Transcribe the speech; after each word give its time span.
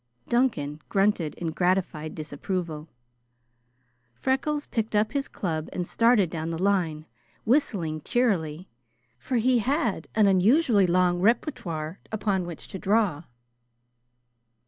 Duncan 0.27 0.81
grunted 0.89 1.35
in 1.35 1.51
gratified 1.51 2.15
disapproval. 2.15 2.89
Freckles 4.15 4.65
picked 4.65 4.95
up 4.95 5.11
his 5.11 5.27
club 5.27 5.69
and 5.71 5.85
started 5.85 6.31
down 6.31 6.49
the 6.49 6.57
line, 6.59 7.05
whistling 7.45 8.01
cheerily, 8.01 8.67
for 9.19 9.35
he 9.35 9.59
had 9.59 10.07
an 10.15 10.25
unusually 10.25 10.87
long 10.87 11.19
repertoire 11.21 11.99
upon 12.11 12.47
which 12.47 12.67
to 12.69 12.79
draw. 12.79 13.25